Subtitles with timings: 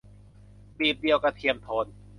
[0.77, 1.85] กลีบเดียวกระเทียมโทน